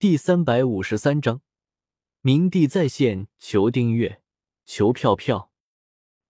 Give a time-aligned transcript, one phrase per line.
[0.00, 1.42] 第三百五十三章，
[2.20, 4.22] 明帝在线，求订阅，
[4.64, 5.50] 求票票，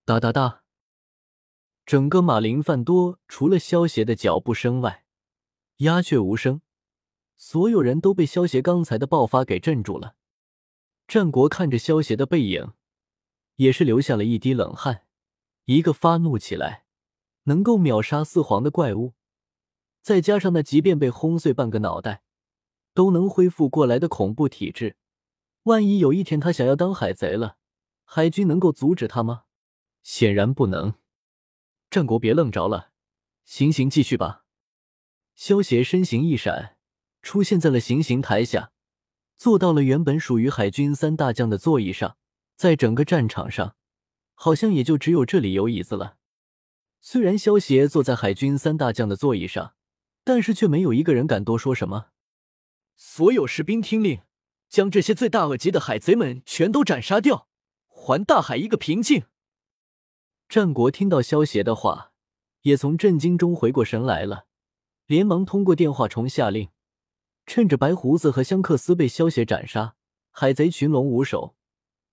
[0.06, 0.62] 哒哒哒！
[1.84, 5.04] 整个马林饭多，除了萧邪的脚步声外，
[5.80, 6.62] 鸦雀无声。
[7.36, 10.16] 所有人都被萧邪刚才的爆发给镇住了。
[11.06, 12.72] 战国看着萧邪的背影，
[13.56, 15.04] 也是留下了一滴冷汗。
[15.66, 16.86] 一个发怒起来
[17.42, 19.12] 能够秒杀四皇的怪物，
[20.00, 22.22] 再加上那即便被轰碎半个脑袋。
[22.94, 24.96] 都能恢复过来的恐怖体质，
[25.64, 27.56] 万一有一天他想要当海贼了，
[28.04, 29.44] 海军能够阻止他吗？
[30.02, 30.94] 显然不能。
[31.90, 32.90] 战国别愣着了，
[33.44, 34.44] 行刑继续吧。
[35.34, 36.76] 萧协身形一闪，
[37.22, 38.72] 出现在了行刑台下，
[39.36, 42.16] 坐到了原本属于海军三大将的座椅上。
[42.56, 43.76] 在整个战场上，
[44.34, 46.16] 好像也就只有这里有椅子了。
[47.00, 49.74] 虽然萧协坐在海军三大将的座椅上，
[50.24, 52.08] 但是却没有一个人敢多说什么。
[53.00, 54.22] 所有士兵听令，
[54.68, 57.48] 将这些罪大恶极的海贼们全都斩杀掉，
[57.86, 59.26] 还大海一个平静。
[60.48, 62.12] 战国听到萧协的话，
[62.62, 64.46] 也从震惊中回过神来了，
[65.06, 66.70] 连忙通过电话虫下令，
[67.46, 69.94] 趁着白胡子和香克斯被萧协斩杀，
[70.32, 71.54] 海贼群龙无首，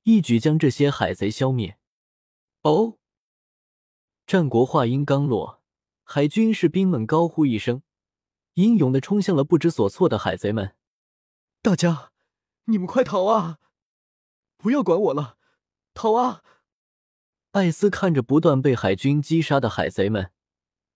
[0.03, 1.79] 一举将这些海贼消灭。
[2.61, 2.99] 哦！
[4.27, 5.63] 战国话音刚落，
[6.03, 7.81] 海军士兵们高呼一声。
[8.55, 10.75] 英勇的冲向了不知所措的海贼们！
[11.61, 12.11] 大家，
[12.65, 13.59] 你们快逃啊！
[14.55, 15.37] 不要管我了，
[15.93, 16.41] 逃啊！
[17.51, 20.31] 艾斯看着不断被海军击杀的海贼们，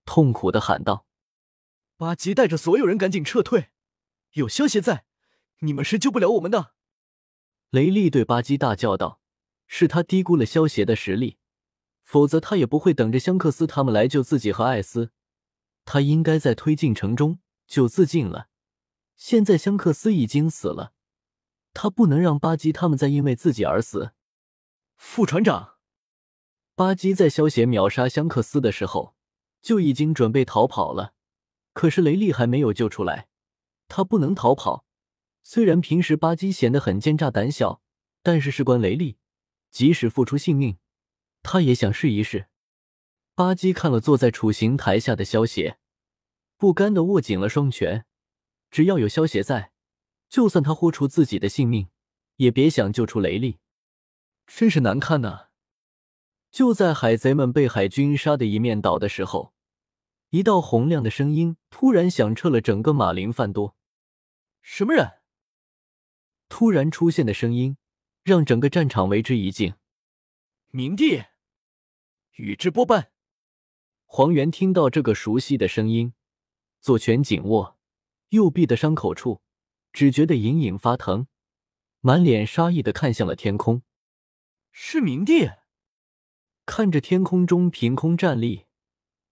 [0.06, 1.06] 痛苦的喊道
[1.98, 3.72] ：“巴基带着所有人赶紧撤退！
[4.34, 5.04] 有消息在，
[5.60, 6.74] 你们是救不了我们的！”
[7.72, 9.20] 雷利对巴基大叫道
[9.68, 11.38] ：“是他低估了萧协的实力，
[12.04, 15.12] 否则他也不会等着香克斯他们来救自己和艾斯。
[15.84, 18.50] 他应该在推进城中。”就自尽了。
[19.16, 20.94] 现在香克斯已经死了，
[21.74, 24.14] 他不能让巴基他们再因为自己而死。
[24.98, 25.76] 副船长，
[26.76, 29.16] 巴基在萧协秒杀香克斯的时候
[29.62, 31.14] 就已经准备逃跑了，
[31.74, 33.28] 可是雷利还没有救出来，
[33.88, 34.86] 他不能逃跑。
[35.44, 37.82] 虽然平时巴基显得很奸诈胆小，
[38.24, 39.18] 但是事关雷利，
[39.70, 40.78] 即使付出性命，
[41.44, 42.48] 他也想试一试。
[43.36, 45.79] 巴基看了坐在处刑台下的萧协。
[46.60, 48.06] 不甘的握紧了双拳，
[48.70, 49.72] 只要有萧协在，
[50.28, 51.88] 就算他豁出自己的性命，
[52.36, 53.60] 也别想救出雷利。
[54.46, 55.52] 真是难看呐！
[56.52, 59.54] 就在海贼们被海军杀得一面倒的时候，
[60.32, 63.78] 一道洪亮的声音突然响彻了整个马林饭多。
[64.62, 65.22] 什么人？
[66.50, 67.78] 突然出现的声音
[68.24, 69.76] 让整个战场为之一静。
[70.72, 71.24] 明帝，
[72.34, 73.14] 宇智波斑。
[74.04, 76.14] 黄猿听到这个熟悉的声音。
[76.82, 77.78] 左拳紧握，
[78.30, 79.42] 右臂的伤口处
[79.92, 81.28] 只觉得隐隐发疼，
[82.00, 83.82] 满脸杀意的看向了天空。
[84.72, 85.50] 是明帝，
[86.66, 88.66] 看着天空中凭空站立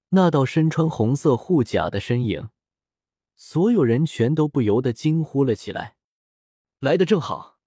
[0.10, 2.50] 那道身穿红色护甲的身影，
[3.36, 5.96] 所有人全都不由得惊呼了起来。
[6.80, 7.60] 来的正好，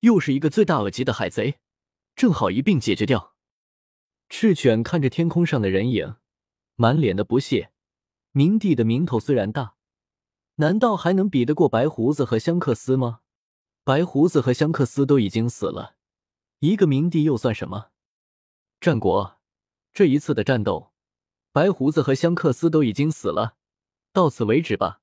[0.00, 1.60] 又是一个罪大恶极的海贼，
[2.16, 3.36] 正好一并解决掉。
[4.28, 6.16] 赤犬看着天空上的人影，
[6.74, 7.72] 满脸的不屑。
[8.32, 9.74] 明帝的名头虽然大，
[10.56, 13.20] 难道还能比得过白胡子和香克斯吗？
[13.84, 15.96] 白胡子和香克斯都已经死了，
[16.58, 17.90] 一个明帝又算什么？
[18.80, 19.38] 战国
[19.94, 20.92] 这一次的战斗，
[21.52, 23.56] 白胡子和香克斯都已经死了，
[24.12, 25.00] 到此为止吧。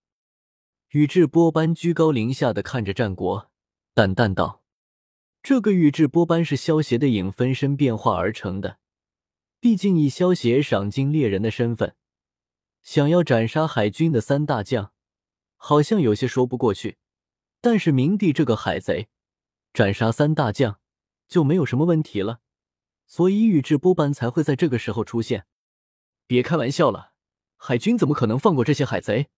[0.92, 3.52] 宇智波斑居高临下的看着战国，
[3.94, 4.64] 淡淡道
[5.42, 8.78] ：“这个宇智波斑是萧协的影分身变化而成的，
[9.60, 11.96] 毕竟以萧协赏金猎人的身份。”
[12.86, 14.94] 想要斩杀海军的三大将，
[15.56, 17.00] 好像有些说不过去。
[17.60, 19.10] 但是明帝这个海贼，
[19.74, 20.80] 斩杀三大将
[21.28, 22.42] 就没有什么问题了。
[23.08, 25.48] 所以宇智波斑才会在这个时候出现。
[26.28, 27.14] 别开玩笑了，
[27.58, 29.30] 海军怎么可能放过这些海贼？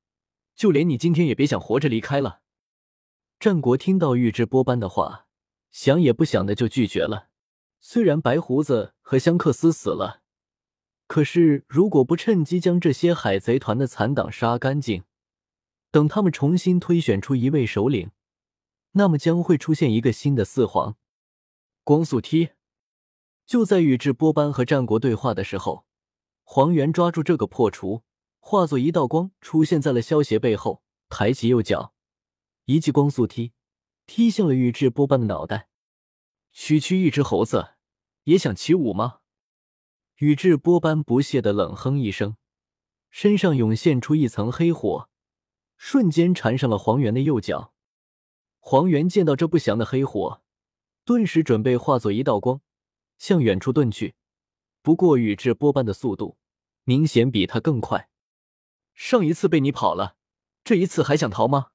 [0.53, 2.41] 就连你今天也别想活着离开了。
[3.39, 5.27] 战国听到宇智波斑的话，
[5.71, 7.29] 想也不想的就拒绝了。
[7.79, 10.23] 虽然白胡子和香克斯死了。
[11.07, 15.03] 可是，如果不趁机将这些海贼团的残党杀干净，
[15.89, 18.11] 等他们重新推选出一位首领，
[18.91, 20.97] 那么将会出现一个新的四皇。
[21.85, 22.49] 光速踢！
[23.45, 25.85] 就在宇智波斑和战国对话的时候，
[26.43, 28.03] 黄猿抓住这个破除，
[28.41, 31.93] 化作一道光出现在了萧协背后，抬起右脚，
[32.65, 33.53] 一记光速踢，
[34.05, 35.69] 踢向了宇智波斑的脑袋。
[36.51, 37.75] 区区一只猴子，
[38.25, 39.16] 也想起舞吗？
[40.17, 42.37] 宇智波斑不屑的冷哼一声，
[43.11, 45.09] 身上涌现出一层黑火，
[45.77, 47.71] 瞬间缠上了黄猿的右脚。
[48.59, 50.41] 黄猿见到这不祥的黑火，
[51.05, 52.61] 顿时准备化作一道光，
[53.19, 54.15] 向远处遁去。
[54.81, 56.39] 不过宇智波斑的速度
[56.83, 58.09] 明显比他更快。
[58.95, 60.15] 上一次被你跑了，
[60.63, 61.67] 这一次还想逃吗？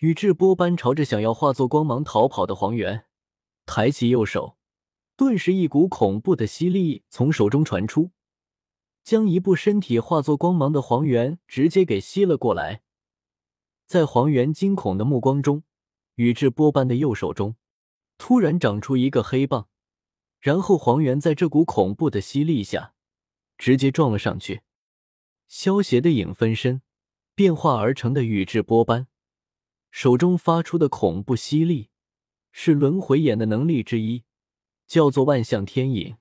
[0.00, 3.06] 宇智波斑朝着想要化作光芒逃跑的黄猿，
[3.64, 4.57] 抬起右手，
[5.18, 8.12] 顿时一股恐怖的吸力从手中传出，
[9.02, 12.82] 将一部身体化作光芒的黄猿直接给吸了过来。
[13.84, 15.64] 在黄猿惊恐的目光中，
[16.14, 17.56] 宇智波斑的右手中
[18.16, 19.68] 突然长出一个黑棒，
[20.38, 22.94] 然后黄猿在这股恐怖的吸力下
[23.56, 24.62] 直接撞了上去。
[25.48, 26.80] 萧邪的影分身
[27.34, 29.08] 变化而成的宇智波斑，
[29.90, 31.90] 手中发出的恐怖吸力
[32.52, 34.22] 是轮回眼的能力之一，
[34.88, 36.16] 叫做万象天引，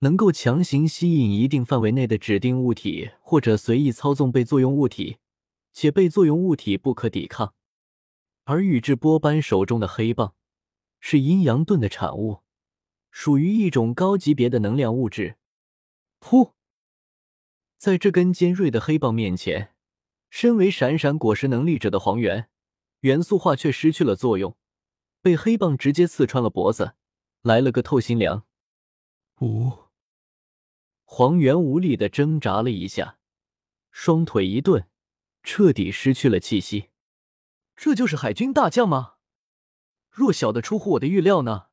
[0.00, 5.18] 能够强行吸引一定范围内的指定物体，或者随意操纵被作用物体，
[5.72, 7.54] 且被作用物体不可抵抗。
[8.44, 10.34] 而宇智波斑手中的黑棒
[10.98, 12.40] 是阴阳盾的产物，
[13.12, 15.36] 属于一种高级别的能量物质。
[16.20, 16.52] 噗！
[17.76, 19.74] 在这根尖锐的黑棒面前，
[20.28, 22.48] 身为闪闪果实能力者的黄猿
[23.00, 24.56] 元素化却失去了作用，
[25.22, 26.94] 被黑棒直接刺穿了脖子，
[27.42, 28.44] 来了个透心凉。
[29.40, 29.72] 呜！
[31.04, 33.18] 黄猿无力的挣扎了一下，
[33.90, 34.88] 双腿一顿，
[35.42, 36.90] 彻底失去了气息。
[37.74, 39.14] 这就是海军大将吗？
[40.10, 41.68] 弱小的出乎我的预料呢。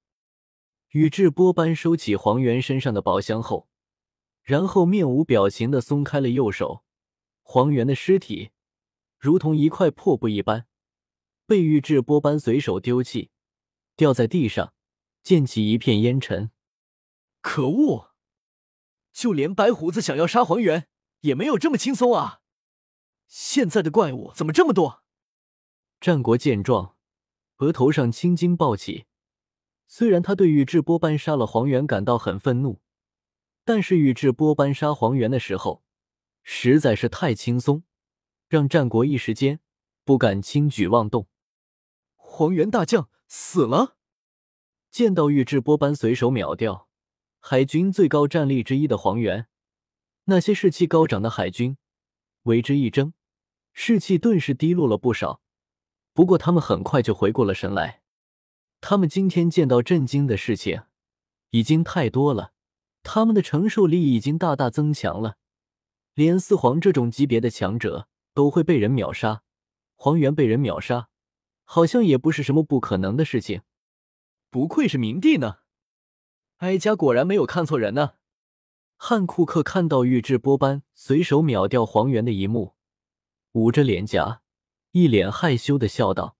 [0.90, 3.68] 宇智波斑收起黄猿身上的宝箱后，
[4.44, 6.86] 然后面无表情的松开了右手。
[7.42, 8.52] 黄猿的尸体
[9.18, 10.68] 如同一块破布一般，
[11.46, 13.32] 被宇智波斑随手丢弃，
[13.96, 14.74] 掉在地上，
[15.26, 16.52] 溅起一片烟尘。
[17.42, 18.12] 可恶！
[19.12, 20.88] 就连白胡子想要杀黄猿，
[21.22, 22.42] 也没有这么轻松啊！
[23.26, 25.04] 现在的怪物怎么这么多？
[26.00, 26.96] 战国见状，
[27.58, 29.08] 额头上青筋暴起。
[29.88, 32.82] 虽然他对宇智波斑杀了黄猿感到很愤怒，
[33.64, 35.84] 但是宇智波斑杀黄猿的时候
[36.44, 37.82] 实在是太轻松，
[38.48, 39.60] 让战国一时间
[40.04, 41.28] 不敢轻举妄动。
[42.14, 43.98] 黄猿大将死了！
[44.96, 46.88] 见到宇智波斑随手秒掉
[47.42, 49.48] 海军最高战力之一的黄猿，
[50.24, 51.76] 那些士气高涨的海军
[52.44, 53.12] 为之一怔，
[53.74, 55.42] 士气顿时低落了不少。
[56.14, 58.04] 不过，他们很快就回过了神来。
[58.80, 60.84] 他们今天见到震惊的事情
[61.50, 62.54] 已经太多了，
[63.04, 65.36] 他们的承受力已经大大增强了。
[66.14, 69.44] 连四皇这种级别的强者都会被人秒杀，
[69.98, 71.10] 黄猿被人秒杀，
[71.66, 73.64] 好像也不是什么不可能的事情。
[74.56, 75.58] 不愧是明帝呢，
[76.60, 78.14] 哀家果然没有看错人呢。
[78.96, 82.78] 汉库克看到玉智波斑随手秒掉黄猿的一幕，
[83.52, 84.44] 捂着脸颊。
[84.92, 86.38] 一脸害羞的笑道：“